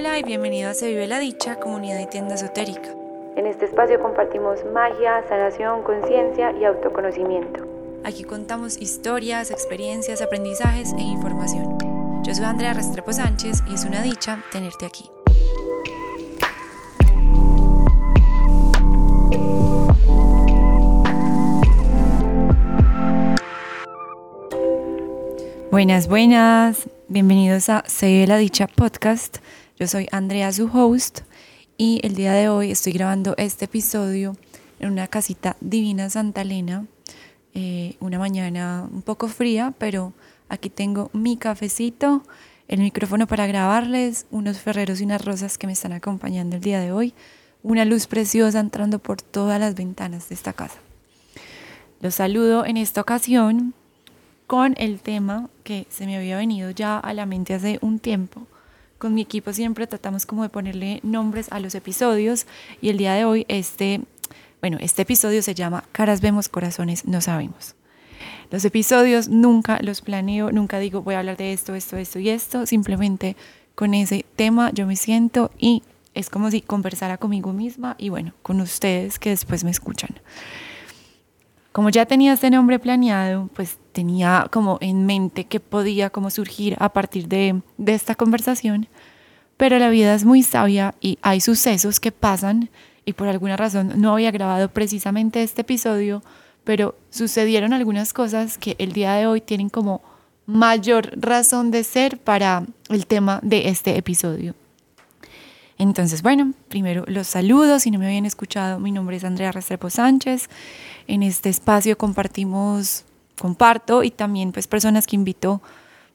[0.00, 2.88] Hola y bienvenido a Se Vive la Dicha, comunidad y tienda esotérica.
[3.36, 7.66] En este espacio compartimos magia, sanación, conciencia y autoconocimiento.
[8.02, 11.76] Aquí contamos historias, experiencias, aprendizajes e información.
[12.22, 15.04] Yo soy Andrea Restrepo Sánchez y es una dicha tenerte aquí.
[25.70, 26.88] Buenas, buenas.
[27.08, 29.40] Bienvenidos a Se Vive la Dicha podcast.
[29.80, 31.20] Yo soy Andrea, su host,
[31.78, 34.36] y el día de hoy estoy grabando este episodio
[34.78, 36.84] en una casita divina Santa Elena.
[37.54, 40.12] Eh, una mañana un poco fría, pero
[40.50, 42.22] aquí tengo mi cafecito,
[42.68, 46.78] el micrófono para grabarles, unos ferreros y unas rosas que me están acompañando el día
[46.78, 47.14] de hoy,
[47.62, 50.78] una luz preciosa entrando por todas las ventanas de esta casa.
[52.02, 53.72] Los saludo en esta ocasión
[54.46, 58.46] con el tema que se me había venido ya a la mente hace un tiempo
[59.00, 62.46] con mi equipo siempre tratamos como de ponerle nombres a los episodios
[62.82, 64.02] y el día de hoy este,
[64.60, 67.74] bueno, este episodio se llama Caras vemos, corazones no sabemos.
[68.50, 72.28] Los episodios nunca los planeo, nunca digo voy a hablar de esto, esto, esto y
[72.28, 73.36] esto, simplemente
[73.74, 78.34] con ese tema yo me siento y es como si conversara conmigo misma y bueno,
[78.42, 80.10] con ustedes que después me escuchan.
[81.72, 86.76] Como ya tenía este nombre planeado, pues tenía como en mente que podía como surgir
[86.80, 88.88] a partir de, de esta conversación,
[89.56, 92.70] pero la vida es muy sabia y hay sucesos que pasan
[93.04, 96.22] y por alguna razón no había grabado precisamente este episodio,
[96.64, 100.02] pero sucedieron algunas cosas que el día de hoy tienen como
[100.46, 104.54] mayor razón de ser para el tema de este episodio.
[105.80, 109.88] Entonces, bueno, primero los saludos, si no me habían escuchado, mi nombre es Andrea Restrepo
[109.88, 110.50] Sánchez.
[111.06, 113.06] En este espacio compartimos,
[113.40, 115.62] comparto y también pues personas que invito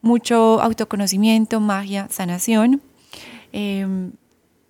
[0.03, 2.79] mucho autoconocimiento, magia, sanación.
[3.53, 4.11] Em,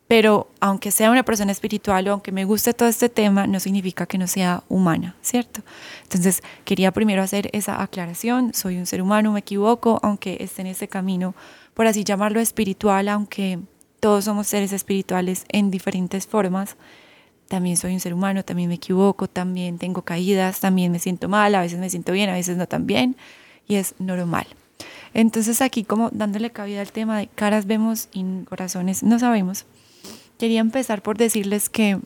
[0.08, 4.06] pero aunque sea una persona espiritual o aunque me guste todo este tema, no significa
[4.06, 5.62] que no sea humana, ¿cierto?
[6.04, 10.68] Entonces quería primero hacer esa aclaración, soy un ser humano, me equivoco, aunque esté en
[10.68, 11.36] este camino,
[11.74, 13.60] por así llamarlo espiritual, aunque
[14.06, 16.76] todos somos seres espirituales en diferentes formas.
[17.48, 21.56] También soy un ser humano, también me equivoco, también tengo caídas, también me siento mal,
[21.56, 23.16] a veces me siento bien, a veces no tan bien,
[23.68, 24.46] y es normal.
[25.16, 29.66] Entonces aquí como dándole cabida al tema de caras vemos y corazones no sabemos,
[30.38, 31.98] quería empezar por decirles que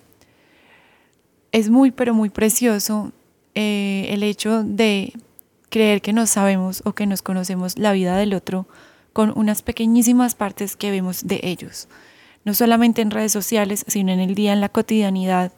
[1.52, 3.12] es muy pero muy precioso
[3.56, 5.12] eh, el hecho de
[5.70, 8.68] creer que no sabemos o que nos conocemos la vida del otro
[9.14, 11.88] con unas pequeñísimas partes que vemos de ellos,
[12.46, 15.52] no solamente en redes sociales, sino en el día, en la cotidianidad,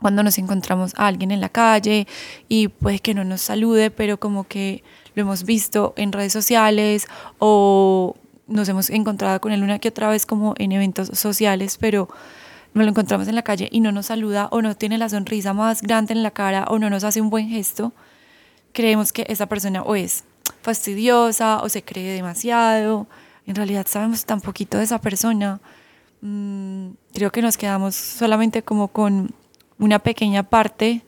[0.00, 2.06] cuando nos encontramos a alguien en la calle
[2.48, 4.82] y puede que no nos salude, pero como que
[5.14, 7.06] lo hemos visto en redes sociales
[7.38, 12.08] o nos hemos encontrado con él una que otra vez como en eventos sociales, pero
[12.74, 15.52] nos lo encontramos en la calle y no nos saluda o no tiene la sonrisa
[15.52, 17.92] más grande en la cara o no nos hace un buen gesto,
[18.72, 20.24] creemos que esa persona o es
[20.62, 23.06] fastidiosa o se cree demasiado.
[23.46, 25.60] En realidad sabemos tan poquito de esa persona.
[26.20, 29.34] Mm, creo que nos quedamos solamente como con
[29.78, 31.02] una pequeña parte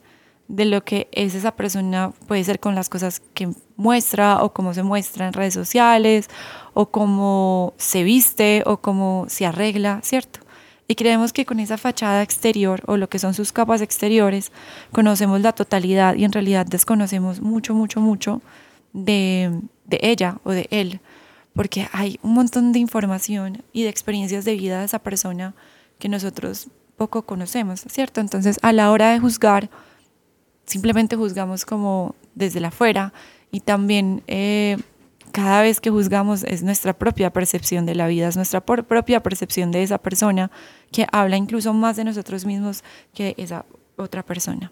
[0.47, 4.73] de lo que es esa persona, puede ser con las cosas que muestra o cómo
[4.73, 6.29] se muestra en redes sociales
[6.73, 10.41] o cómo se viste o cómo se arregla, ¿cierto?
[10.87, 14.51] Y creemos que con esa fachada exterior o lo que son sus capas exteriores
[14.91, 18.41] conocemos la totalidad y en realidad desconocemos mucho, mucho, mucho
[18.93, 19.51] de,
[19.89, 21.01] ella o de él,
[21.53, 25.53] porque hay un montón de información y de experiencias de vida de esa persona
[25.99, 28.21] que nosotros poco conocemos, ¿cierto?
[28.21, 29.69] Entonces, a la hora de juzgar,
[30.65, 33.13] simplemente juzgamos como desde la afuera
[33.51, 34.77] y también eh,
[35.31, 39.71] cada vez que juzgamos es nuestra propia percepción de la vida, es nuestra propia percepción
[39.71, 40.51] de esa persona
[40.91, 42.83] que habla incluso más de nosotros mismos
[43.13, 43.65] que esa
[43.97, 44.71] otra persona.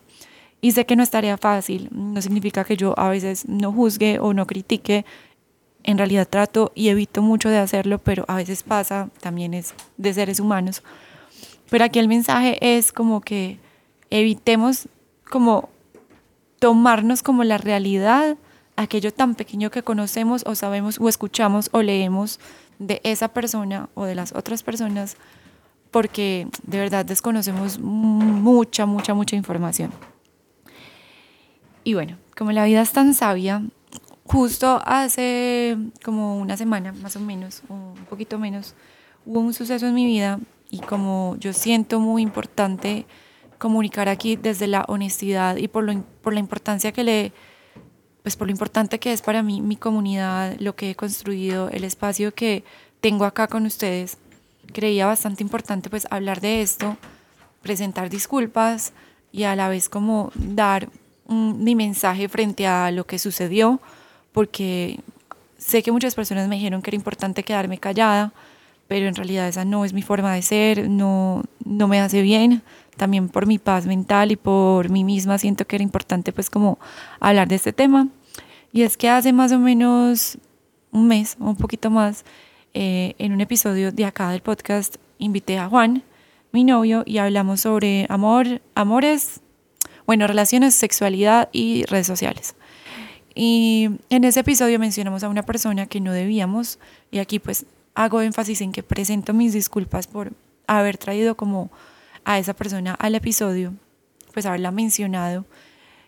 [0.62, 4.20] Y sé que no es tarea fácil, no significa que yo a veces no juzgue
[4.20, 5.06] o no critique,
[5.84, 10.14] en realidad trato y evito mucho de hacerlo, pero a veces pasa, también es de
[10.14, 10.84] seres humanos.
[11.70, 13.58] Pero aquí el mensaje es como que
[14.12, 14.88] evitemos
[15.30, 15.70] como
[16.60, 18.38] tomarnos como la realidad
[18.76, 22.40] aquello tan pequeño que conocemos o sabemos o escuchamos o leemos
[22.78, 25.18] de esa persona o de las otras personas,
[25.90, 29.92] porque de verdad desconocemos mucha, mucha, mucha información.
[31.84, 33.64] Y bueno, como la vida es tan sabia,
[34.26, 38.76] justo hace como una semana más o menos, o un poquito menos,
[39.26, 40.40] hubo un suceso en mi vida
[40.70, 43.06] y como yo siento muy importante
[43.58, 47.34] comunicar aquí desde la honestidad y por, lo, por la importancia que le,
[48.24, 51.84] pues por lo importante que es para mí mi comunidad, lo que he construido, el
[51.84, 52.64] espacio que
[53.02, 54.18] tengo acá con ustedes,
[54.74, 56.98] creía bastante importante pues hablar de esto,
[57.62, 58.94] presentar disculpas
[59.32, 60.90] y a la vez como dar
[61.32, 63.80] un, mi mensaje frente a lo que sucedió,
[64.32, 65.00] porque
[65.58, 68.34] sé que muchas personas me dijeron que era importante quedarme callada,
[68.88, 72.62] pero en realidad esa no es mi forma de ser, no, no me hace bien,
[72.98, 76.78] también por mi paz mental y por mí misma siento que era importante pues como
[77.20, 78.10] hablar de este tema.
[78.74, 80.38] Y es que hace más o menos
[80.92, 82.26] un mes, un poquito más,
[82.74, 86.04] eh, en un episodio de acá del podcast invité a Juan,
[86.52, 89.42] mi novio, y hablamos sobre amor, amores,
[90.12, 92.54] bueno, relaciones, sexualidad y redes sociales.
[93.34, 96.80] Y en ese episodio mencionamos a una persona que no debíamos,
[97.12, 97.66] y aquí pues
[97.96, 100.34] hago énfasis en que presento mis disculpas por
[100.68, 101.72] haber traído como
[102.26, 103.72] a esa persona al episodio,
[104.34, 105.46] pues haberla mencionado.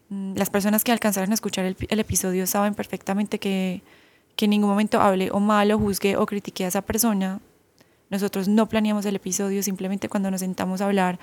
[0.10, 3.84] Mm, las personas que alcanzaron a escuchar el, el episodio saben perfectamente que,
[4.36, 7.40] que en ningún momento hable o mal o juzgue o critique a esa persona.
[8.10, 11.20] Nosotros no planeamos el episodio, simplemente cuando nos sentamos a hablar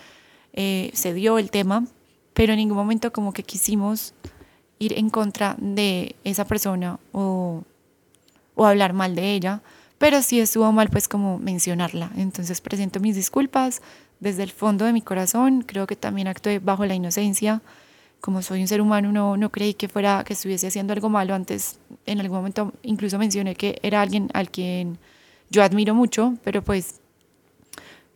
[0.54, 1.84] eh, se dio el tema,
[2.34, 4.14] pero en ningún momento como que quisimos
[4.78, 7.62] ir en contra de esa persona o,
[8.54, 9.62] o hablar mal de ella,
[9.98, 12.10] pero si estuvo mal pues como mencionarla.
[12.16, 13.82] Entonces presento mis disculpas
[14.18, 17.60] desde el fondo de mi corazón, creo que también actué bajo la inocencia,
[18.20, 21.34] como soy un ser humano no, no creí que fuera que estuviese haciendo algo malo
[21.34, 21.78] antes.
[22.06, 24.98] En algún momento incluso mencioné que era alguien al quien
[25.50, 27.00] yo admiro mucho pero pues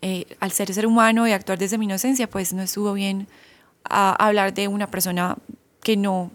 [0.02, 3.26] eh, al ser ser humano y actuar desde mi inocencia pues no estuvo bien
[3.84, 5.36] a hablar de una persona
[5.82, 6.30] que no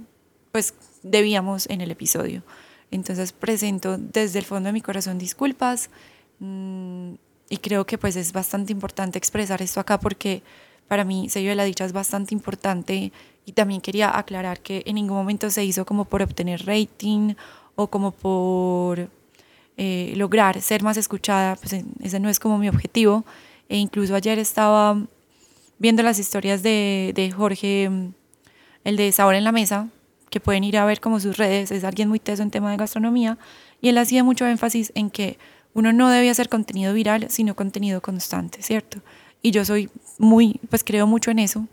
[0.51, 0.73] pues
[1.03, 2.43] debíamos en el episodio
[2.91, 5.89] entonces presento desde el fondo de mi corazón disculpas
[6.39, 7.13] mmm,
[7.49, 10.43] y creo que pues es bastante importante expresar esto acá porque
[10.87, 13.11] para mí sello de la dicha es bastante importante
[13.45, 17.33] y también quería aclarar que en ningún momento se hizo como por obtener rating
[17.75, 19.09] o como por
[19.77, 23.23] eh, lograr ser más escuchada, pues ese no es como mi objetivo.
[23.69, 25.01] E incluso ayer estaba
[25.79, 27.89] viendo las historias de, de Jorge,
[28.83, 29.87] el de Sabor en la Mesa,
[30.29, 32.77] que pueden ir a ver como sus redes, es alguien muy teso en tema de
[32.77, 33.37] gastronomía,
[33.81, 35.37] y él hacía mucho énfasis en que
[35.73, 38.99] uno no debía hacer contenido viral, sino contenido constante, ¿cierto?
[39.41, 41.67] Y yo soy muy, pues creo mucho en eso.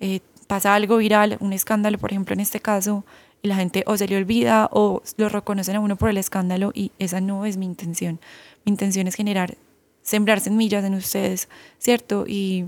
[0.00, 3.04] Eh, pasa algo viral, un escándalo, por ejemplo, en este caso,
[3.42, 6.72] y la gente o se le olvida o lo reconocen a uno por el escándalo
[6.74, 8.20] y esa no es mi intención.
[8.64, 9.56] Mi intención es generar,
[10.02, 11.48] sembrar semillas en ustedes,
[11.78, 12.24] ¿cierto?
[12.26, 12.66] Y,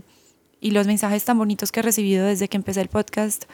[0.62, 3.44] y los mensajes tan bonitos que he recibido desde que empecé el podcast,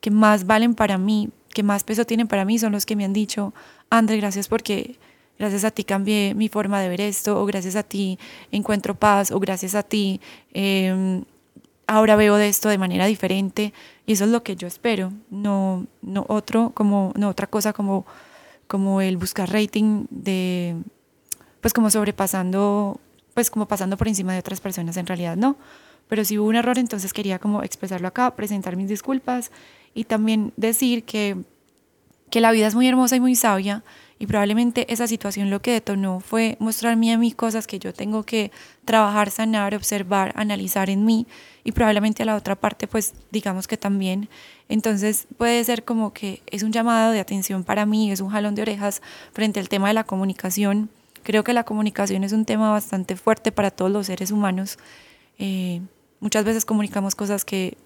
[0.00, 3.06] que más valen para mí, que más peso tienen para mí, son los que me
[3.06, 3.54] han dicho,
[3.88, 4.96] André, gracias porque
[5.38, 8.18] gracias a ti cambié mi forma de ver esto, o gracias a ti
[8.52, 10.20] encuentro paz, o gracias a ti
[10.52, 11.22] eh,
[11.86, 13.72] ahora veo de esto de manera diferente
[14.04, 18.04] y eso es lo que yo espero, no, no, otro, como, no otra cosa como,
[18.66, 20.76] como el buscar rating de,
[21.62, 23.00] pues como sobrepasando,
[23.32, 25.56] pues como pasando por encima de otras personas, en realidad no,
[26.08, 29.50] pero si hubo un error entonces quería como expresarlo acá, presentar mis disculpas
[29.94, 31.36] y también decir que,
[32.30, 33.82] que la vida es muy hermosa y muy sabia
[34.18, 38.24] y probablemente esa situación lo que detonó fue mostrarme a mí cosas que yo tengo
[38.24, 38.50] que
[38.84, 41.26] trabajar, sanar, observar, analizar en mí
[41.62, 44.28] y probablemente a la otra parte pues digamos que también.
[44.68, 48.54] Entonces puede ser como que es un llamado de atención para mí, es un jalón
[48.56, 49.02] de orejas
[49.32, 50.90] frente al tema de la comunicación.
[51.22, 54.78] Creo que la comunicación es un tema bastante fuerte para todos los seres humanos.
[55.38, 55.80] Eh,
[56.20, 57.76] muchas veces comunicamos cosas que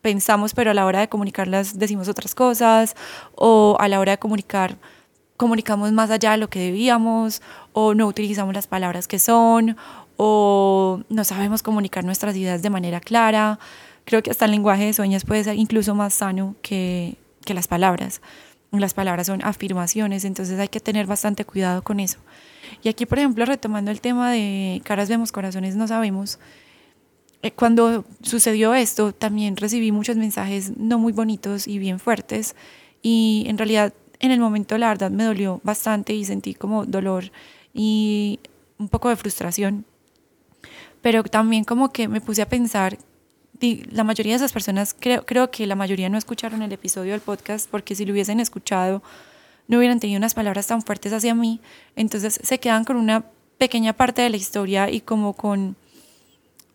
[0.00, 2.96] pensamos, pero a la hora de comunicarlas decimos otras cosas,
[3.34, 4.76] o a la hora de comunicar
[5.36, 9.76] comunicamos más allá de lo que debíamos o no utilizamos las palabras que son
[10.16, 13.58] o no sabemos comunicar nuestras ideas de manera clara.
[14.04, 17.66] Creo que hasta el lenguaje de sueños puede ser incluso más sano que, que las
[17.66, 18.20] palabras.
[18.70, 22.18] Las palabras son afirmaciones, entonces hay que tener bastante cuidado con eso.
[22.82, 26.38] Y aquí, por ejemplo, retomando el tema de caras vemos, corazones no sabemos,
[27.50, 32.54] cuando sucedió esto también recibí muchos mensajes no muy bonitos y bien fuertes
[33.02, 37.32] y en realidad en el momento la verdad me dolió bastante y sentí como dolor
[37.74, 38.38] y
[38.78, 39.84] un poco de frustración.
[41.00, 42.96] Pero también como que me puse a pensar,
[43.90, 47.20] la mayoría de esas personas, creo, creo que la mayoría no escucharon el episodio del
[47.20, 49.02] podcast porque si lo hubiesen escuchado
[49.68, 51.60] no hubieran tenido unas palabras tan fuertes hacia mí.
[51.96, 53.24] Entonces se quedan con una
[53.58, 55.76] pequeña parte de la historia y como con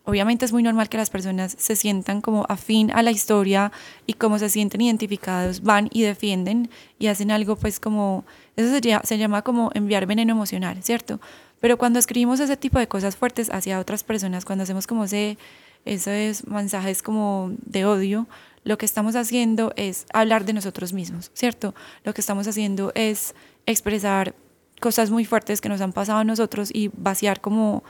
[0.08, 3.72] Obviamente es muy normal que las personas se sientan como afín a la historia
[4.06, 8.24] y como se sienten identificados, van y defienden y hacen algo pues como,
[8.56, 11.20] eso se llama, se llama como enviar veneno emocional, ¿cierto?
[11.60, 15.36] Pero cuando escribimos ese tipo de cosas fuertes hacia otras personas, cuando hacemos como ese,
[15.84, 18.28] esos mensajes como de odio,
[18.64, 21.74] lo que estamos haciendo es hablar de nosotros mismos, ¿cierto?
[22.04, 23.34] Lo que estamos haciendo es
[23.66, 24.34] expresar
[24.80, 27.84] cosas muy fuertes que nos han pasado a nosotros y vaciar como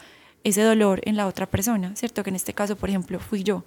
[0.45, 2.23] ese dolor en la otra persona, ¿cierto?
[2.23, 3.64] Que en este caso, por ejemplo, fui yo.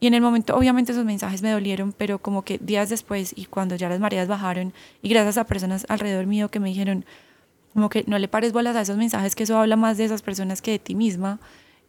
[0.00, 3.44] Y en el momento, obviamente esos mensajes me dolieron, pero como que días después y
[3.44, 7.04] cuando ya las mareas bajaron y gracias a personas alrededor mío que me dijeron,
[7.72, 10.22] como que no le pares bolas a esos mensajes, que eso habla más de esas
[10.22, 11.38] personas que de ti misma,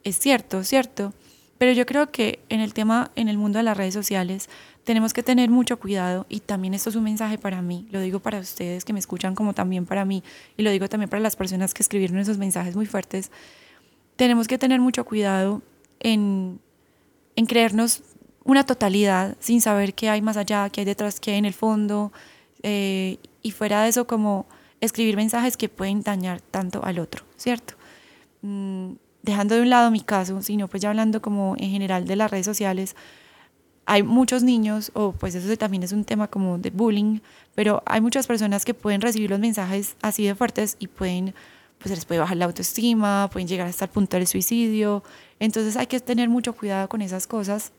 [0.03, 1.13] es cierto, cierto.
[1.58, 4.50] Pero yo creo que en el tema, en el mundo de las redes sociales,
[4.84, 8.20] tenemos que tener mucho cuidado y también esto es un mensaje para mí, lo digo
[8.20, 10.24] para ustedes que me escuchan como también para mí
[10.58, 13.32] y lo digo también para las personas que escribieron esos mensajes muy fuertes,
[14.15, 15.62] tenemos que tener mucho cuidado
[16.00, 16.60] en,
[17.36, 18.03] en creernos
[18.43, 21.53] una totalidad sin saber qué hay más allá, qué hay detrás, qué hay en el
[21.53, 22.12] fondo
[22.62, 24.46] eh, y fuera de eso como
[24.82, 27.75] escribir mensajes que pueden dañar tanto al otro, ¿cierto?
[28.41, 32.15] Mm, dejando de un lado mi caso, sino pues ya hablando como en general de
[32.15, 32.96] las redes sociales,
[33.86, 37.20] hay muchos niños, o pues eso también es un tema como de bullying,
[37.55, 41.34] pero hay muchas personas que pueden recibir los mensajes así de fuertes y pueden,
[41.84, 45.04] pues se les puede bajar la autoestima, pueden llegar hasta el punto del suicidio,
[45.38, 47.74] entonces hay que tener mucho cuidado con esas cosas.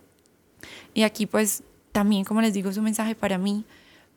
[0.93, 3.65] Y aquí pues también, como les digo, es un mensaje para mí,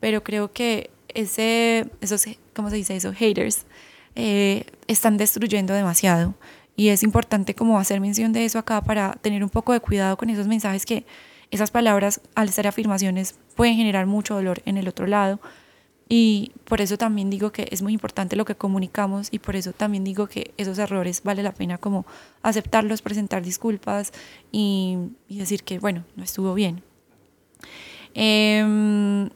[0.01, 3.13] pero creo que ese, esos, ¿cómo se dice eso?
[3.13, 3.65] Haters,
[4.15, 6.35] eh, están destruyendo demasiado.
[6.75, 10.17] Y es importante como hacer mención de eso acá para tener un poco de cuidado
[10.17, 11.05] con esos mensajes que
[11.49, 15.39] esas palabras, al ser afirmaciones, pueden generar mucho dolor en el otro lado.
[16.09, 19.73] Y por eso también digo que es muy importante lo que comunicamos y por eso
[19.73, 22.05] también digo que esos errores vale la pena como
[22.43, 24.13] aceptarlos, presentar disculpas
[24.51, 24.97] y,
[25.27, 26.81] decir que, bueno, no estuvo bien.
[28.13, 29.29] Em,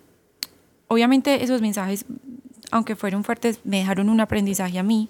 [0.87, 2.05] obviamente esos mensajes,
[2.71, 5.09] aunque fueron fuertes, me dejaron un aprendizaje a mí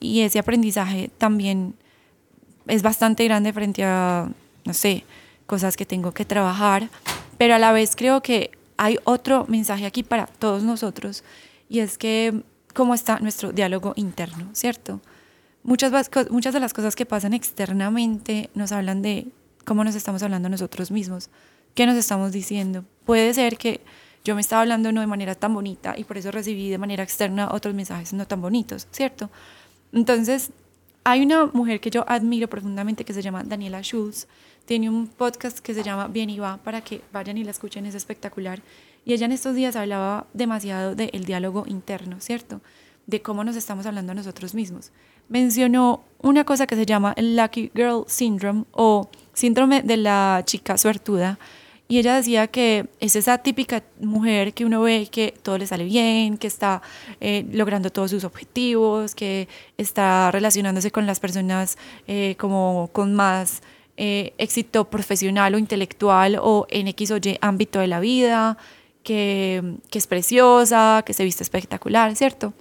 [0.00, 1.74] y ese aprendizaje también
[2.66, 4.28] es bastante grande frente a,
[4.64, 5.04] no sé,
[5.46, 6.90] cosas que tengo que trabajar,
[7.38, 11.24] pero a la vez creo que hay otro mensaje aquí para todos nosotros
[11.68, 12.42] y es que
[12.74, 15.00] cómo está nuestro diálogo interno, ¿cierto?
[15.62, 19.26] Muchas, de las cosas que pasan externamente nos hablan de
[19.64, 21.28] cómo nos estamos hablando nosotros mismos,
[21.74, 22.84] qué nos estamos diciendo.
[23.04, 23.80] Puede ser que
[24.24, 27.02] yo me estaba hablando no de manera tan bonita y por eso recibí de manera
[27.02, 29.30] externa otros mensajes no tan bonitos, ¿cierto?
[29.92, 30.50] Entonces,
[31.02, 34.26] hay una mujer que yo admiro profundamente que se llama Daniela Schultz.
[34.66, 37.86] Tiene un podcast que se llama Bien y va para que vayan y la escuchen,
[37.86, 38.62] es espectacular.
[39.04, 42.60] Y ella en estos días hablaba demasiado del diálogo interno, ¿cierto?
[43.06, 44.90] De cómo nos estamos hablando a nosotros mismos.
[45.28, 50.76] Mencionó una cosa que se llama el Lucky Girl Syndrome o síndrome de la chica
[50.76, 51.38] suertuda,
[51.88, 55.84] y ella decía que es esa típica mujer que uno ve que todo le sale
[55.84, 56.82] bien, que está
[57.20, 59.46] eh, logrando todos sus objetivos, que
[59.78, 63.62] está relacionándose con las personas eh, como con más
[63.96, 68.58] eh, éxito profesional o intelectual o en X o Y ámbito de la vida,
[69.02, 72.52] que, que es preciosa, que se viste espectacular, ¿cierto?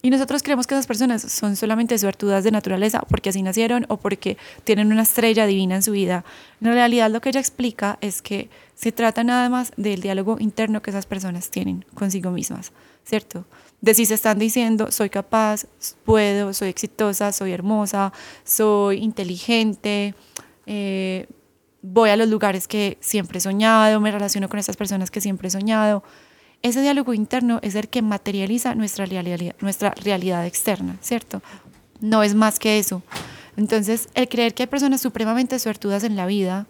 [0.00, 3.96] Y nosotros creemos que esas personas son solamente suertudas de naturaleza porque así nacieron o
[3.96, 6.24] porque tienen una estrella divina en su vida.
[6.60, 10.82] En realidad lo que ella explica es que se trata nada más del diálogo interno
[10.82, 12.70] que esas personas tienen consigo mismas,
[13.04, 13.44] ¿cierto?
[13.80, 15.66] De si se están diciendo, soy capaz,
[16.04, 18.12] puedo, soy exitosa, soy hermosa,
[18.44, 20.14] soy inteligente,
[20.68, 21.26] eh,
[21.82, 25.48] voy a los lugares que siempre he soñado, me relaciono con esas personas que siempre
[25.48, 26.04] he soñado
[26.62, 31.40] ese diálogo interno es el que materializa nuestra realidad, nuestra realidad externa, ¿cierto?
[32.00, 33.02] No es más que eso.
[33.56, 36.66] Entonces, el creer que hay personas supremamente suertudas en la vida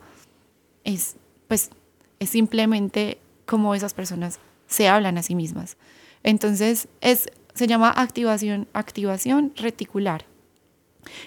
[0.85, 1.17] es,
[1.49, 1.71] pues,
[2.19, 5.77] es simplemente como esas personas se hablan a sí mismas.
[6.23, 10.25] Entonces, es, se llama activación, activación reticular.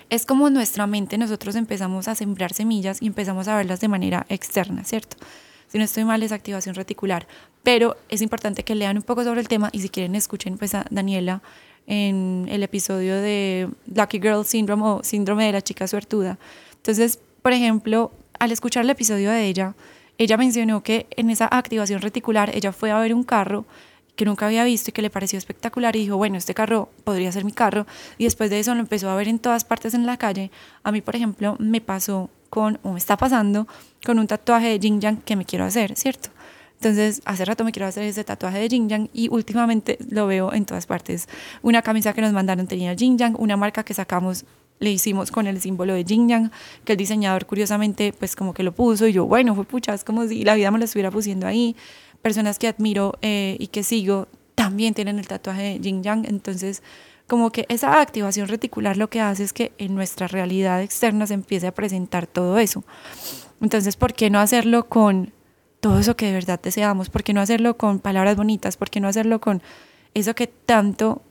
[0.09, 4.25] Es como nuestra mente, nosotros empezamos a sembrar semillas y empezamos a verlas de manera
[4.29, 5.17] externa, ¿cierto?
[5.67, 7.27] Si no estoy mal, es activación reticular.
[7.63, 10.75] Pero es importante que lean un poco sobre el tema y si quieren escuchen pues
[10.75, 11.41] a Daniela
[11.87, 16.37] en el episodio de Lucky Girl Syndrome o Síndrome de la chica suertuda.
[16.75, 19.75] Entonces, por ejemplo, al escuchar el episodio de ella,
[20.17, 23.65] ella mencionó que en esa activación reticular ella fue a ver un carro
[24.15, 27.31] que nunca había visto y que le pareció espectacular y dijo, bueno, este carro podría
[27.31, 27.87] ser mi carro.
[28.17, 30.51] Y después de eso lo empezó a ver en todas partes en la calle.
[30.83, 33.67] A mí, por ejemplo, me pasó con, o me está pasando,
[34.05, 36.29] con un tatuaje de Jin Yang que me quiero hacer, ¿cierto?
[36.75, 40.51] Entonces, hace rato me quiero hacer ese tatuaje de Jin Yang y últimamente lo veo
[40.51, 41.29] en todas partes.
[41.61, 44.45] Una camisa que nos mandaron tenía Jin Yang, una marca que sacamos
[44.79, 46.51] le hicimos con el símbolo de Jin Yang,
[46.83, 50.03] que el diseñador curiosamente pues como que lo puso y yo, bueno, fue pucha, es
[50.03, 51.75] como si la vida me lo estuviera pusiendo ahí.
[52.21, 56.83] Personas que admiro eh, y que sigo también tienen el tatuaje de Jin Yang, entonces
[57.27, 61.33] como que esa activación reticular lo que hace es que en nuestra realidad externa se
[61.33, 62.83] empiece a presentar todo eso.
[63.61, 65.31] Entonces, ¿por qué no hacerlo con
[65.79, 67.09] todo eso que de verdad deseamos?
[67.09, 68.75] ¿Por qué no hacerlo con palabras bonitas?
[68.75, 69.61] ¿Por qué no hacerlo con
[70.13, 71.21] eso que tanto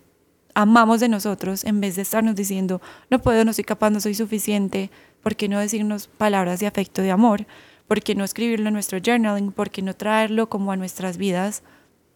[0.55, 2.81] amamos de nosotros en vez de estarnos diciendo,
[3.11, 4.91] no puedo, no soy capaz, no soy suficiente,
[5.23, 7.47] ¿por qué no decirnos palabras de afecto, de amor?
[7.91, 9.51] ¿Por qué no escribirlo en nuestro journaling?
[9.51, 11.65] ¿Por qué no traerlo como a nuestras vidas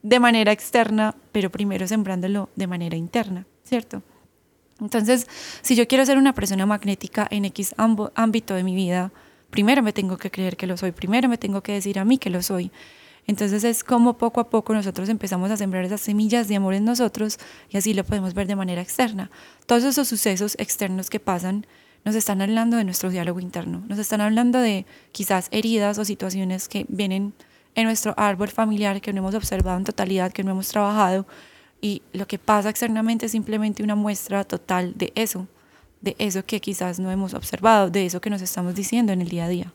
[0.04, 4.00] de manera externa, pero primero sembrándolo de manera interna, ¿cierto?
[4.81, 5.26] Entonces,
[5.62, 7.75] si yo quiero ser una persona magnética en X
[8.14, 9.11] ámbito de mi vida,
[9.50, 12.19] primero me tengo que creer que lo soy, primero me tengo que decir a mí
[12.19, 12.71] que lo soy.
[13.26, 16.85] Entonces es como poco a poco nosotros empezamos a sembrar esas semillas de amor en
[16.85, 19.28] nosotros y así lo podemos ver de manera externa.
[19.66, 21.66] Todos esos sucesos externos que pasan
[22.04, 26.68] nos están hablando de nuestro diálogo interno, nos están hablando de quizás heridas o situaciones
[26.68, 27.32] que vienen
[27.75, 31.26] en nuestro árbol familiar que no hemos observado en totalidad, que no hemos trabajado
[31.80, 35.46] y lo que pasa externamente es simplemente una muestra total de eso,
[36.00, 39.28] de eso que quizás no hemos observado, de eso que nos estamos diciendo en el
[39.28, 39.73] día a día.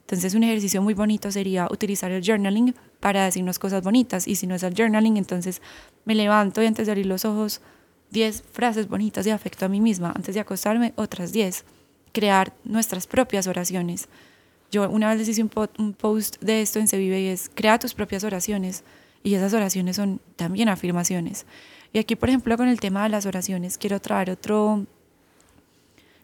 [0.00, 4.46] Entonces un ejercicio muy bonito sería utilizar el journaling para decirnos cosas bonitas y si
[4.46, 5.62] no es el journaling, entonces
[6.04, 7.60] me levanto y antes de abrir los ojos
[8.14, 11.64] 10 frases bonitas de afecto a mí misma, antes de acostarme otras 10,
[12.12, 14.08] crear nuestras propias oraciones.
[14.70, 17.78] Yo una vez les hice un, post de esto en Se Vive y es, crea
[17.78, 18.84] tus propias oraciones
[19.22, 21.44] y esas oraciones son también afirmaciones.
[21.92, 24.86] Y aquí, por ejemplo, con el tema de las oraciones, quiero traer otro,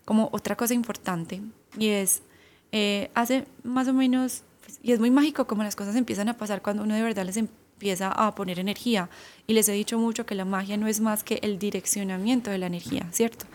[0.05, 1.43] como otra cosa importante
[1.77, 2.23] y es
[2.71, 4.45] eh, hace más o menos,
[4.81, 7.37] y es muy mágico como las cosas empiezan a pasar cuando uno de verdad les
[7.81, 9.09] empieza a poner energía.
[9.47, 12.59] Y les he dicho mucho que la magia no es más que el direccionamiento de
[12.59, 13.47] la energía, ¿cierto?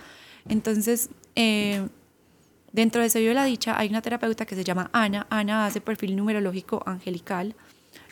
[0.50, 1.88] Entonces, eh,
[2.72, 5.28] dentro de Ese la Dicha hay una terapeuta que se llama Ana.
[5.30, 7.56] Ana hace perfil numerológico angelical.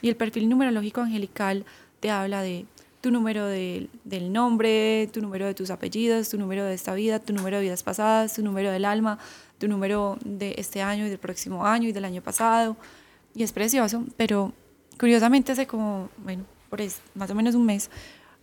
[0.04, 1.66] Y el perfil numerológico angelical
[2.00, 2.68] te habla de
[3.02, 7.34] tu número del nombre, tu número de tus apellidos, tu número de esta vida, tu
[7.34, 9.18] número de vidas pasadas, tu número del alma,
[9.58, 12.78] tu número de este año y del próximo año y del año pasado.
[13.36, 14.54] Y es precioso, pero
[15.00, 16.82] curiosamente hace como, bueno, por
[17.16, 17.90] más o menos un mes,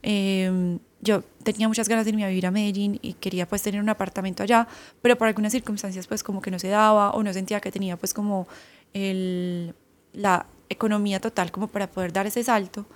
[0.03, 3.81] em, yo tenía muchas ganas de irme a vivir a Medellín y quería pues tener
[3.81, 4.69] un apartamento allá,
[5.03, 7.97] pero por algunas circunstancias pues como que no se daba o no sentía que tenía
[7.97, 8.47] pues como
[8.93, 9.75] el,
[10.13, 12.87] la economía total como para poder dar ese salto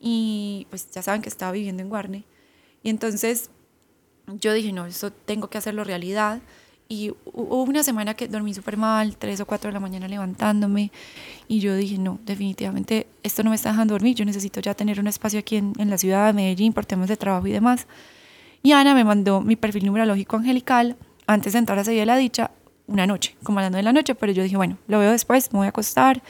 [0.00, 2.24] y pues ya saben que estaba viviendo en Guarne.
[2.82, 3.50] Y entonces
[4.26, 6.40] yo dije, no, eso tengo que hacerlo realidad.
[6.88, 10.90] Y hubo una semana que dormí súper mal, tres o cuatro de la mañana levantándome.
[11.48, 14.14] Y yo dije, no, definitivamente esto no me está dejando dormir.
[14.14, 17.08] Yo necesito ya tener un espacio aquí en, en la ciudad de Medellín por temas
[17.08, 17.86] de trabajo y demás.
[18.62, 22.50] Y Ana me mandó mi perfil numerológico angelical antes de entrar a seguir la Dicha
[22.86, 24.14] una noche, como hablando de la noche.
[24.14, 26.22] Pero yo dije, bueno, lo veo después, me voy a acostar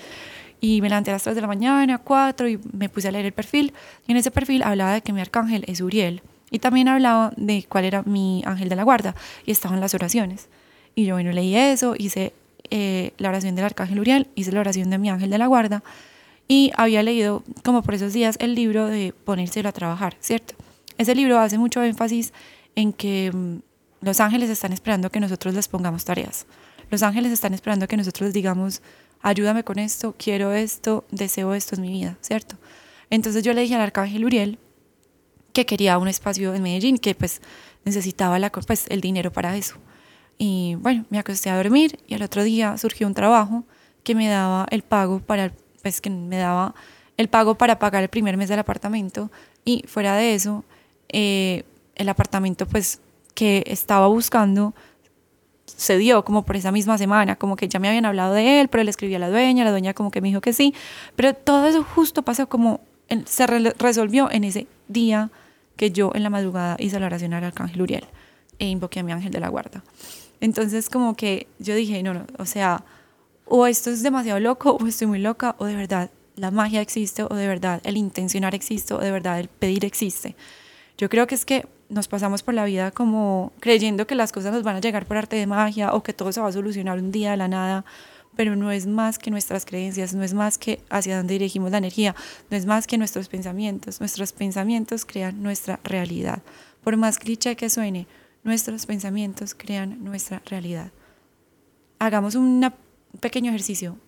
[0.62, 3.26] y me levanté a las 3 de la mañana, 4 y me puse a leer
[3.26, 3.74] el perfil.
[4.06, 6.22] Y en ese perfil hablaba de que mi arcángel es Uriel.
[6.52, 9.16] Y también hablaba de cuál era mi ángel de la guarda.
[9.44, 10.48] Y estaban las oraciones.
[10.94, 12.34] Y yo, bueno, leí eso, hice
[12.70, 15.82] eh, la oración del arcángel Uriel, hice la oración de mi ángel de la guarda.
[16.46, 20.54] Y había leído, como por esos días, el libro de ponérselo a trabajar, ¿cierto?
[20.98, 22.32] Ese libro hace mucho énfasis
[22.76, 23.56] en que mm,
[24.02, 26.46] los ángeles están esperando que nosotros les pongamos tareas.
[26.90, 28.82] Los ángeles están esperando que nosotros digamos,
[29.22, 32.56] ayúdame con esto, quiero esto, deseo esto en mi vida, ¿cierto?
[33.08, 34.58] Entonces yo le dije al arcángel Uriel
[35.52, 37.40] que quería un espacio en Medellín, que pues
[37.84, 39.76] necesitaba la, pues, el dinero para eso.
[40.38, 43.64] Y bueno, me acosté a dormir y al otro día surgió un trabajo
[44.02, 46.74] que me daba el pago para, pues que me daba
[47.16, 49.30] el pago para pagar el primer mes del apartamento
[49.64, 50.64] y fuera de eso,
[51.10, 53.00] eh, el apartamento pues
[53.34, 54.74] que estaba buscando
[55.66, 58.68] se dio como por esa misma semana, como que ya me habían hablado de él,
[58.68, 60.74] pero le escribí a la dueña, la dueña como que me dijo que sí,
[61.16, 62.80] pero todo eso justo pasó como
[63.26, 65.30] se resolvió en ese día
[65.76, 68.04] que yo en la madrugada hice la oración al arcángel Uriel
[68.58, 69.82] e invoqué a mi ángel de la guarda.
[70.40, 72.84] Entonces como que yo dije, no, no, o sea,
[73.46, 77.22] o esto es demasiado loco, o estoy muy loca, o de verdad la magia existe,
[77.22, 80.34] o de verdad el intencionar existe, o de verdad el pedir existe.
[80.98, 84.52] Yo creo que es que nos pasamos por la vida como creyendo que las cosas
[84.52, 86.98] nos van a llegar por arte de magia o que todo se va a solucionar
[86.98, 87.84] un día de la nada,
[88.36, 91.78] pero no es más que nuestras creencias, no es más que hacia dónde dirigimos la
[91.78, 92.14] energía,
[92.50, 94.00] no es más que nuestros pensamientos.
[94.00, 96.42] Nuestros pensamientos crean nuestra realidad.
[96.82, 98.06] Por más cliché que suene,
[98.44, 100.90] nuestros pensamientos crean nuestra realidad.
[101.98, 102.72] Hagamos un
[103.20, 103.98] pequeño ejercicio.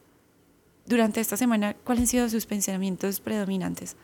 [0.86, 3.96] Durante esta semana, ¿cuáles han sido sus pensamientos predominantes?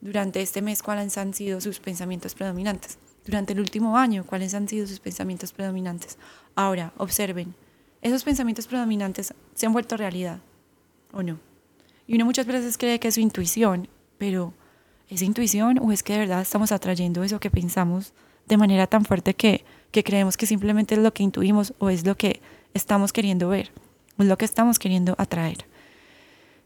[0.00, 2.98] Durante este mes, ¿cuáles han sido sus pensamientos predominantes?
[3.24, 6.18] durante el último año, cuáles han sido sus pensamientos predominantes.
[6.54, 7.54] Ahora, observen,
[8.04, 10.38] ¿esos pensamientos predominantes se han vuelto realidad
[11.12, 11.40] o no?
[12.06, 13.88] Y uno muchas veces cree que es su intuición,
[14.18, 14.52] pero
[15.08, 18.12] ¿es intuición o es que de verdad estamos atrayendo eso que pensamos
[18.46, 22.04] de manera tan fuerte que, que creemos que simplemente es lo que intuimos o es
[22.06, 22.42] lo que
[22.74, 23.70] estamos queriendo ver
[24.18, 25.64] o es lo que estamos queriendo atraer?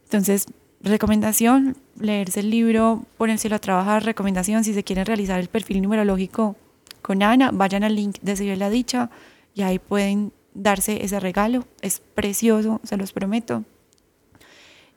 [0.05, 0.47] Entonces,
[0.81, 6.57] recomendación, leerse el libro, ponérselo a trabajar, recomendación, si se quieren realizar el perfil numerológico
[7.01, 9.09] con Ana, vayan al link de Seguir la Dicha
[9.55, 13.65] y ahí pueden darse ese regalo, es precioso, se los prometo.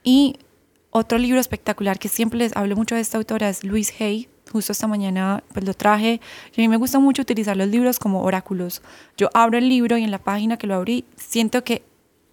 [0.03, 0.37] Y
[0.89, 4.73] otro libro espectacular que siempre les hablo mucho de esta autora es Louise Hay, justo
[4.73, 6.19] esta mañana pues lo traje
[6.57, 8.81] a mí me gusta mucho utilizar los libros como oráculos.
[9.15, 11.83] Yo abro el libro y en la página que lo abrí siento que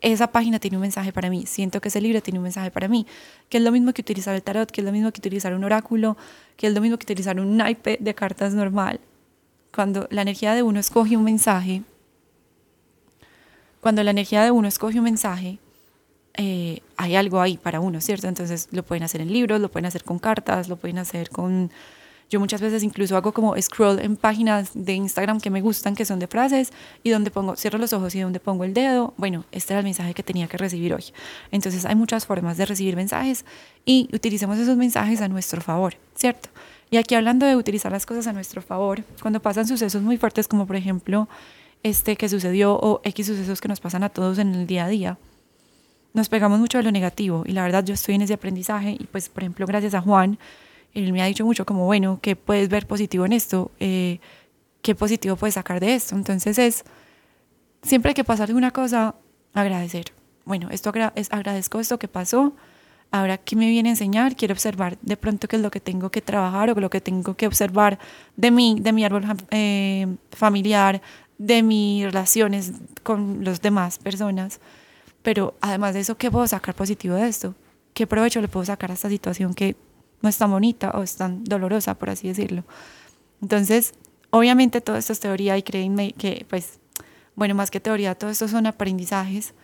[0.01, 2.89] esa página tiene un mensaje para mí, siento que ese libro tiene un mensaje para
[2.89, 3.07] mí,
[3.49, 5.65] que es lo mismo que utilizar el tarot, que es lo mismo que utilizar un
[5.65, 6.17] oráculo,
[6.57, 9.01] que es lo mismo que utilizar un naipe de cartas normal.
[9.75, 11.83] Cuando la energía de uno escoge un mensaje,
[13.81, 15.59] cuando la energía de uno escoge un mensaje,
[16.35, 18.29] eh, hay algo ahí para uno, ¿cierto?
[18.29, 21.71] Entonces lo pueden hacer en libros, lo pueden hacer con cartas, lo pueden hacer con
[22.31, 26.05] yo muchas veces incluso hago como scroll en páginas de Instagram que me gustan, que
[26.05, 29.47] son de frases, y donde pongo, cierro los ojos y donde pongo el dedo, bueno,
[29.51, 31.05] este era el mensaje que tenía que recibir hoy.
[31.51, 33.47] Entonces hay muchas formas de recibir mensajes
[33.87, 36.51] y utilicemos esos mensajes a nuestro favor, ¿cierto?
[36.91, 40.49] Y aquí hablando de utilizar las cosas a nuestro favor, cuando pasan sucesos muy fuertes
[40.49, 41.29] como por ejemplo
[41.83, 44.89] este que sucedió o X sucesos que nos pasan a todos en el día a
[44.89, 45.19] día,
[46.15, 49.05] nos pegamos mucho de lo negativo y la verdad yo estoy en ese aprendizaje y
[49.05, 50.39] pues por ejemplo gracias a Juan
[50.95, 53.71] él me ha dicho mucho como, bueno, ¿qué puedes ver positivo en esto?
[53.79, 54.21] Eh,
[54.83, 56.17] ¿Qué positivo puedes sacar de esto?
[56.17, 56.85] Entonces es,
[57.83, 59.15] siempre que pasa alguna cosa,
[59.55, 60.07] agradecer.
[60.45, 62.55] Bueno, esto es, agradezco esto que pasó,
[63.11, 66.11] ahora qué me viene a enseñar, quiero observar de pronto qué es lo que tengo
[66.11, 67.99] que trabajar o lo que tengo que observar
[68.37, 71.03] de mí, de mi árbol eh, familiar,
[71.39, 72.73] de mis relaciones
[73.03, 74.61] con las demás personas.
[75.23, 77.55] Pero además de eso, ¿qué puedo sacar positivo de esto?
[77.95, 79.77] ¿Qué provecho le puedo sacar a esta situación que
[80.23, 82.65] no es tan bonita o es tan dolorosa, por así decirlo.
[83.41, 83.95] Entonces,
[84.31, 86.79] obviamente todo esto es teoría y créanme que, pues,
[87.37, 89.55] bueno, más que teoría, todo esto son aprendizajes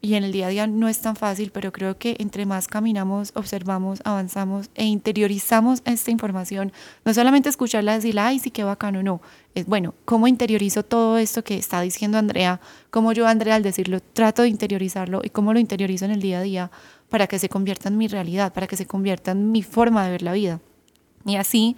[0.00, 2.68] y en el día a día no es tan fácil, pero creo que entre más
[2.68, 6.72] caminamos, observamos, avanzamos e interiorizamos esta información,
[7.04, 9.20] no solamente escucharla decir, ay, sí, qué bacano, no,
[9.54, 14.00] es bueno, cómo interiorizo todo esto que está diciendo Andrea, cómo yo, Andrea, al decirlo,
[14.00, 16.70] trato de interiorizarlo y cómo lo interiorizo en el día a día
[17.08, 20.10] para que se convierta en mi realidad, para que se convierta en mi forma de
[20.10, 20.60] ver la vida.
[21.24, 21.76] Y así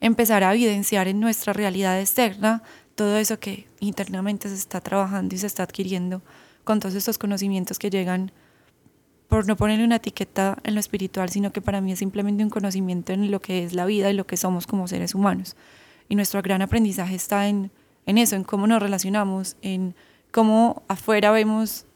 [0.00, 2.62] empezar a evidenciar en nuestra realidad externa
[2.94, 6.22] todo eso que internamente se está trabajando y se está adquiriendo
[6.64, 8.32] con todos estos conocimientos que llegan
[9.28, 12.50] por no ponerle una etiqueta en lo espiritual, sino que para mí es simplemente un
[12.50, 15.56] conocimiento en lo que es la vida y lo que somos como seres humanos.
[16.08, 17.70] Y nuestro gran aprendizaje está en,
[18.06, 19.94] en eso, en cómo nos relacionamos, en
[20.30, 21.86] cómo afuera vemos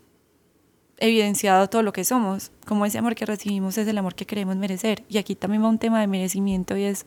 [0.99, 4.57] evidenciado todo lo que somos, como ese amor que recibimos es el amor que queremos
[4.57, 5.05] merecer.
[5.09, 7.07] Y aquí también va un tema de merecimiento y es,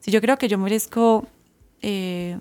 [0.00, 1.26] si yo creo que yo merezco,
[1.80, 2.38] eh,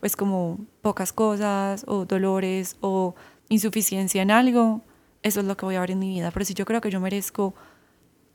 [0.00, 3.14] pues como pocas cosas o dolores o
[3.50, 4.80] insuficiencia en algo,
[5.22, 6.30] eso es lo que voy a ver en mi vida.
[6.30, 7.54] Pero si yo creo que yo merezco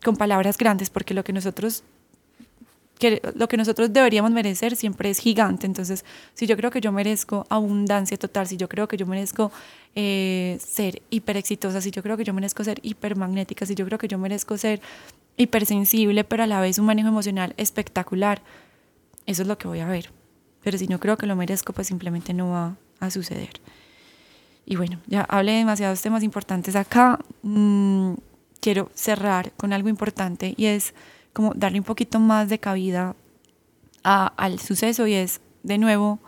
[0.04, 1.84] con palabras grandes, porque lo que nosotros
[2.99, 5.65] que lo que nosotros deberíamos merecer siempre es gigante.
[5.65, 9.51] Entonces, si yo creo que yo merezco abundancia total, si yo creo que yo merezco
[9.95, 13.97] eh, ser hiper exitosa, si yo creo que yo merezco ser hipermagnética, si yo creo
[13.97, 14.80] que yo merezco ser
[15.38, 18.41] hipersensible, pero a la vez un manejo emocional espectacular,
[19.25, 20.12] eso es lo que voy a ver.
[20.63, 23.60] Pero si no creo que lo merezco, pues simplemente no va a suceder.
[24.65, 27.19] Y bueno, ya hablé de demasiados temas importantes acá.
[27.43, 28.13] Mm,
[28.60, 30.93] quiero cerrar con algo importante y es
[31.34, 33.15] como darle un poquito más de cabida
[34.04, 36.19] al suceso y es, de nuevo,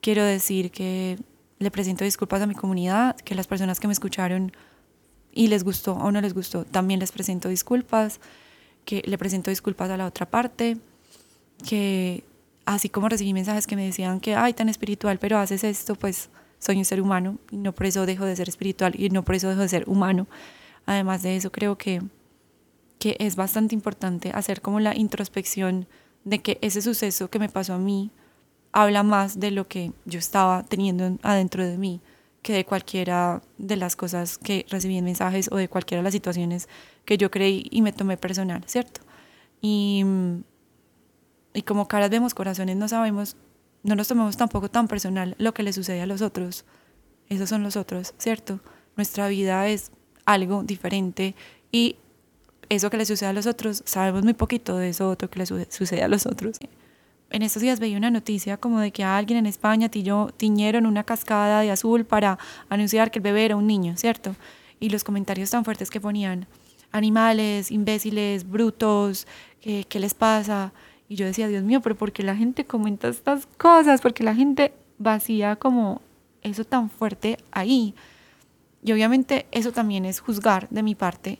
[0.00, 1.18] quiero decir que
[1.58, 4.52] le presento disculpas a mi comunidad, que las personas que me escucharon
[5.32, 8.20] y les gustó o no les gustó, también les presento disculpas,
[8.84, 10.76] que le presento disculpas a la otra parte,
[11.66, 12.24] que
[12.66, 16.28] así como recibí mensajes que me decían que, ay, tan espiritual, pero haces esto, pues
[16.64, 19.34] soy un ser humano y no por eso dejo de ser espiritual y no por
[19.34, 20.26] eso dejo de ser humano.
[20.86, 22.02] Además de eso, creo que
[22.98, 25.86] que es bastante importante hacer como la introspección
[26.24, 28.10] de que ese suceso que me pasó a mí
[28.72, 32.00] habla más de lo que yo estaba teniendo adentro de mí
[32.40, 36.14] que de cualquiera de las cosas que recibí en mensajes o de cualquiera de las
[36.14, 36.68] situaciones
[37.04, 39.02] que yo creí y me tomé personal, ¿cierto?
[39.60, 40.04] Y,
[41.52, 43.36] y como caras vemos corazones, no sabemos,
[43.84, 46.64] no nos tomemos tampoco tan personal lo que le sucede a los otros.
[47.28, 48.58] Esos son los otros, ¿cierto?
[48.96, 49.92] Nuestra vida es
[50.24, 51.34] algo diferente
[51.70, 51.96] y
[52.70, 55.46] eso que le sucede a los otros, sabemos muy poquito de eso otro que le
[55.46, 56.58] sucede a los otros.
[57.30, 61.04] En estos días veía una noticia como de que a alguien en España tiñeron una
[61.04, 64.34] cascada de azul para anunciar que el bebé era un niño, ¿cierto?
[64.80, 66.46] Y los comentarios tan fuertes que ponían,
[66.90, 69.26] animales, imbéciles, brutos,
[69.60, 70.72] ¿qué, qué les pasa?
[71.08, 74.00] Y yo decía, Dios mío, pero ¿por qué la gente comenta estas cosas?
[74.00, 76.00] Porque la gente vacía como
[76.42, 77.94] eso tan fuerte ahí.
[78.82, 81.38] Y obviamente eso también es juzgar de mi parte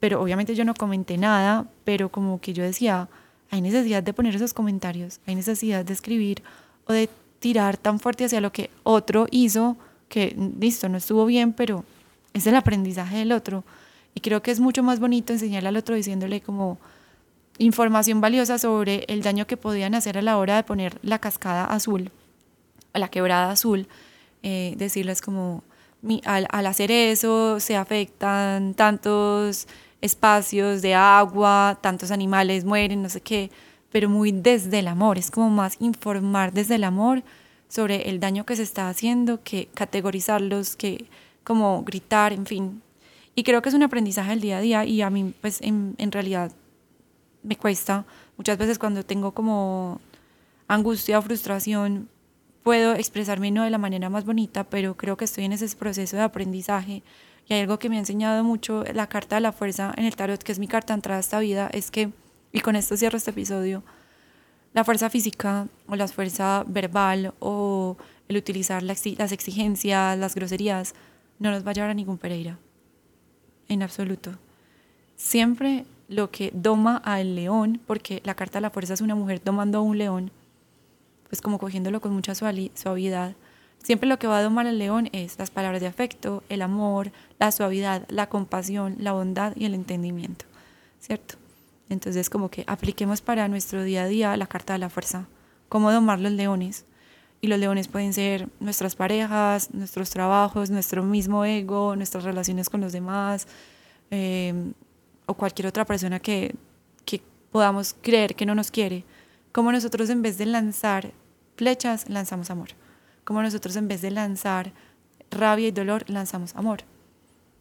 [0.00, 3.08] pero obviamente yo no comenté nada, pero como que yo decía,
[3.50, 6.42] hay necesidad de poner esos comentarios, hay necesidad de escribir
[6.86, 9.76] o de tirar tan fuerte hacia lo que otro hizo,
[10.08, 11.84] que listo, no estuvo bien, pero
[12.32, 13.62] es el aprendizaje del otro.
[14.14, 16.78] Y creo que es mucho más bonito enseñarle al otro diciéndole como
[17.60, 21.66] información valiosa sobre el daño que podían hacer a la hora de poner la cascada
[21.66, 22.10] azul,
[22.94, 23.86] la quebrada azul,
[24.42, 25.62] eh, decirles como,
[26.24, 29.68] al, al hacer eso se afectan tantos
[30.00, 33.50] espacios de agua, tantos animales mueren, no sé qué,
[33.92, 37.22] pero muy desde el amor, es como más informar desde el amor
[37.68, 41.04] sobre el daño que se está haciendo, que categorizarlos, que
[41.44, 42.82] como gritar, en fin.
[43.34, 45.94] Y creo que es un aprendizaje del día a día y a mí pues en,
[45.98, 46.52] en realidad
[47.42, 48.04] me cuesta.
[48.36, 50.00] Muchas veces cuando tengo como
[50.68, 52.08] angustia o frustración,
[52.62, 56.16] puedo expresarme no de la manera más bonita, pero creo que estoy en ese proceso
[56.16, 57.02] de aprendizaje.
[57.48, 60.14] Y hay algo que me ha enseñado mucho la carta de la fuerza en el
[60.14, 62.10] tarot, que es mi carta entrada a esta vida, es que,
[62.52, 63.82] y con esto cierro este episodio,
[64.72, 67.96] la fuerza física o la fuerza verbal o
[68.28, 70.94] el utilizar las exigencias, las groserías,
[71.40, 72.58] no nos va a llevar a ningún Pereira.
[73.68, 74.38] En absoluto.
[75.16, 79.40] Siempre lo que doma al león, porque la carta de la fuerza es una mujer
[79.42, 80.32] domando a un león,
[81.28, 83.36] pues como cogiéndolo con mucha suavidad.
[83.78, 87.12] Siempre lo que va a domar al león es las palabras de afecto, el amor,
[87.38, 90.44] la suavidad, la compasión, la bondad y el entendimiento,
[90.98, 91.36] ¿cierto?
[91.88, 95.28] Entonces como que apliquemos para nuestro día a día la carta de la fuerza,
[95.68, 96.84] cómo domar los leones.
[97.40, 102.82] Y los leones pueden ser nuestras parejas, nuestros trabajos, nuestro mismo ego, nuestras relaciones con
[102.82, 103.46] los demás,
[104.10, 104.72] eh,
[105.30, 106.56] o cualquier otra persona que,
[107.04, 109.04] que podamos creer que no nos quiere,
[109.52, 111.12] como nosotros en vez de lanzar
[111.56, 112.70] flechas, lanzamos amor,
[113.22, 114.72] como nosotros en vez de lanzar
[115.30, 116.80] rabia y dolor, lanzamos amor.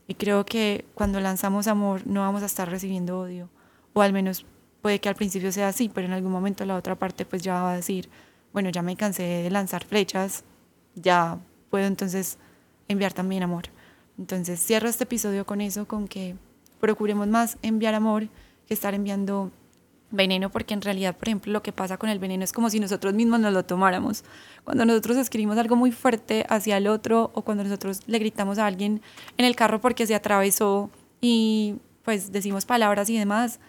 [0.08, 3.50] Y creo que cuando lanzamos amor no vamos a estar recibiendo odio,
[3.94, 4.48] o al menos
[4.82, 7.54] puede que al principio sea así, pero en algún momento la otra parte pues ya
[7.62, 8.10] va a decir,
[8.52, 10.44] bueno, ya me cansé de lanzar flechas,
[10.96, 11.38] ya
[11.70, 12.40] puedo entonces
[12.88, 13.66] enviar también amor.
[14.18, 16.36] Entonces cierro este episodio con eso, con que
[16.80, 18.28] procuremos más enviar amor
[18.68, 19.52] que estar enviando
[20.12, 22.80] veneno, porque en realidad, por ejemplo, lo que pasa con el veneno es como si
[22.80, 24.24] nosotros mismos nos lo tomáramos.
[24.64, 28.66] Cuando nosotros escribimos algo muy fuerte hacia el otro o cuando nosotros le gritamos a
[28.66, 29.02] alguien
[29.38, 30.90] en el carro porque se atravesó
[31.22, 33.60] y pues decimos palabras y demás,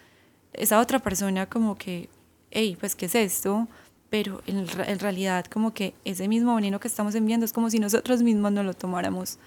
[0.53, 2.09] esa otra persona como que,
[2.49, 3.67] hey, pues, ¿qué es esto?
[4.09, 4.67] Pero en,
[4.99, 8.65] realidad como que ese mismo veneno que estamos enviando es como si nosotros mismos nos
[8.65, 9.39] lo tomáramos.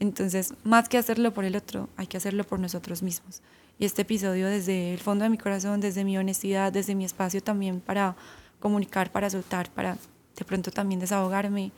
[0.00, 3.42] Entonces, más que hacerlo por el otro, hay que hacerlo por nosotros mismos.
[3.78, 7.42] Y este episodio desde el fondo de mi corazón, desde mi honestidad, desde mi espacio
[7.42, 8.16] también para
[8.60, 9.96] comunicar, para soltar, para
[10.36, 11.72] de pronto también desahogarme,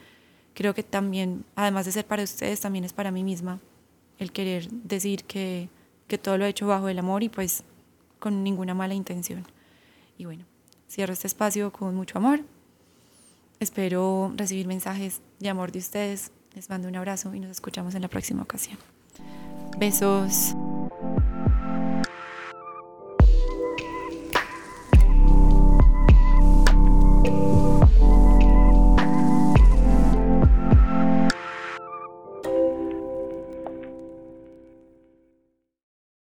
[0.54, 3.58] creo que también, además de ser para ustedes, también es para mí misma
[4.18, 5.70] el querer decir que,
[6.06, 7.64] que todo lo he hecho bajo el amor y pues
[8.18, 9.46] con ninguna mala intención.
[10.18, 10.44] Y bueno,
[10.90, 12.40] cierro este espacio con mucho amor.
[13.60, 18.02] Espero recibir mensajes de amor de ustedes les mando un abrazo y nos escuchamos en
[18.02, 18.78] la próxima ocasión.
[19.78, 20.54] Besos.